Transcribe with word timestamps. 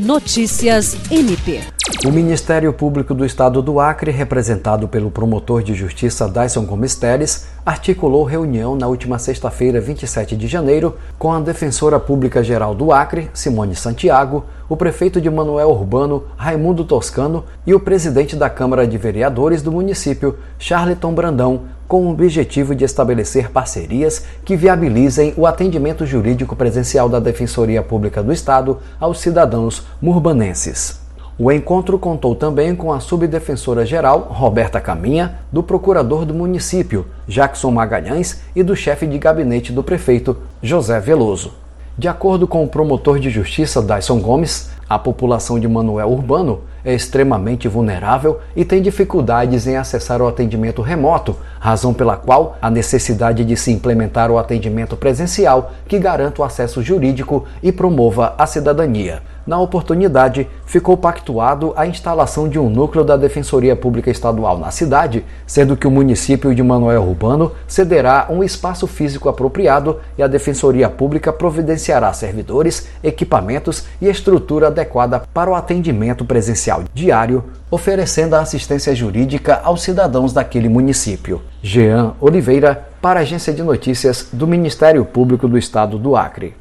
Notícias 0.00 0.96
MP. 1.10 1.60
O 2.06 2.10
Ministério 2.10 2.72
Público 2.72 3.12
do 3.12 3.22
Estado 3.22 3.60
do 3.60 3.78
Acre, 3.78 4.10
representado 4.10 4.88
pelo 4.88 5.10
promotor 5.10 5.62
de 5.62 5.74
justiça 5.74 6.26
Dyson 6.26 6.64
Gomes 6.64 6.94
Teres, 6.94 7.48
articulou 7.66 8.24
reunião 8.24 8.74
na 8.74 8.86
última 8.86 9.18
sexta-feira, 9.18 9.78
27 9.78 10.38
de 10.38 10.46
janeiro, 10.46 10.96
com 11.18 11.30
a 11.30 11.38
defensora 11.38 12.00
pública 12.00 12.42
geral 12.42 12.74
do 12.74 12.92
Acre, 12.92 13.28
Simone 13.34 13.76
Santiago, 13.76 14.46
o 14.70 14.76
prefeito 14.76 15.20
de 15.20 15.28
Manuel 15.28 15.68
Urbano, 15.68 16.24
Raimundo 16.34 16.82
Toscano, 16.82 17.44
e 17.66 17.74
o 17.74 17.80
presidente 17.80 18.34
da 18.34 18.48
Câmara 18.48 18.86
de 18.86 18.96
Vereadores 18.96 19.60
do 19.60 19.70
município, 19.70 20.38
Charleton 20.58 21.12
Brandão, 21.12 21.64
com 21.90 22.06
o 22.06 22.10
objetivo 22.12 22.72
de 22.72 22.84
estabelecer 22.84 23.50
parcerias 23.50 24.24
que 24.44 24.54
viabilizem 24.54 25.34
o 25.36 25.44
atendimento 25.44 26.06
jurídico 26.06 26.54
presencial 26.54 27.08
da 27.08 27.18
Defensoria 27.18 27.82
Pública 27.82 28.22
do 28.22 28.32
Estado 28.32 28.78
aos 29.00 29.18
cidadãos 29.18 29.84
murbanenses. 30.00 31.00
O 31.36 31.50
encontro 31.50 31.98
contou 31.98 32.36
também 32.36 32.76
com 32.76 32.92
a 32.92 33.00
subdefensora 33.00 33.84
geral, 33.84 34.28
Roberta 34.30 34.80
Caminha, 34.80 35.40
do 35.50 35.64
procurador 35.64 36.24
do 36.24 36.32
município, 36.32 37.06
Jackson 37.26 37.72
Magalhães, 37.72 38.40
e 38.54 38.62
do 38.62 38.76
chefe 38.76 39.04
de 39.04 39.18
gabinete 39.18 39.72
do 39.72 39.82
prefeito, 39.82 40.36
José 40.62 41.00
Veloso. 41.00 41.54
De 41.98 42.06
acordo 42.06 42.46
com 42.46 42.62
o 42.62 42.68
promotor 42.68 43.18
de 43.18 43.30
justiça 43.30 43.82
Dyson 43.82 44.20
Gomes, 44.20 44.70
a 44.88 44.96
população 44.96 45.58
de 45.58 45.66
Manuel 45.66 46.12
Urbano 46.12 46.60
é 46.84 46.94
extremamente 46.94 47.68
vulnerável 47.68 48.40
e 48.54 48.64
tem 48.64 48.82
dificuldades 48.82 49.66
em 49.66 49.76
acessar 49.76 50.20
o 50.22 50.28
atendimento 50.28 50.82
remoto, 50.82 51.36
razão 51.58 51.92
pela 51.92 52.16
qual 52.16 52.56
a 52.60 52.70
necessidade 52.70 53.44
de 53.44 53.56
se 53.56 53.70
implementar 53.70 54.30
o 54.30 54.38
atendimento 54.38 54.96
presencial 54.96 55.72
que 55.86 55.98
garanta 55.98 56.42
o 56.42 56.44
acesso 56.44 56.82
jurídico 56.82 57.44
e 57.62 57.72
promova 57.72 58.34
a 58.38 58.46
cidadania. 58.46 59.22
Na 59.46 59.58
oportunidade, 59.58 60.48
ficou 60.64 60.96
pactuado 60.96 61.72
a 61.74 61.84
instalação 61.84 62.48
de 62.48 62.56
um 62.58 62.70
núcleo 62.70 63.02
da 63.02 63.16
Defensoria 63.16 63.74
Pública 63.74 64.08
Estadual 64.08 64.58
na 64.58 64.70
cidade, 64.70 65.24
sendo 65.44 65.76
que 65.76 65.88
o 65.88 65.90
município 65.90 66.54
de 66.54 66.62
Manuel 66.62 67.02
Urbano 67.02 67.50
cederá 67.66 68.28
um 68.30 68.44
espaço 68.44 68.86
físico 68.86 69.28
apropriado 69.28 69.98
e 70.16 70.22
a 70.22 70.28
Defensoria 70.28 70.88
Pública 70.88 71.32
providenciará 71.32 72.12
servidores, 72.12 72.86
equipamentos 73.02 73.86
e 74.00 74.08
estrutura 74.08 74.68
adequada 74.68 75.22
para 75.34 75.50
o 75.50 75.54
atendimento 75.56 76.24
presencial 76.24 76.69
diário, 76.94 77.44
oferecendo 77.70 78.34
assistência 78.34 78.94
jurídica 78.94 79.60
aos 79.62 79.82
cidadãos 79.82 80.32
daquele 80.32 80.68
município. 80.68 81.42
Jean 81.62 82.14
Oliveira, 82.20 82.88
para 83.00 83.20
a 83.20 83.22
Agência 83.22 83.52
de 83.52 83.62
Notícias 83.62 84.28
do 84.32 84.46
Ministério 84.46 85.04
Público 85.04 85.48
do 85.48 85.58
Estado 85.58 85.98
do 85.98 86.16
Acre. 86.16 86.48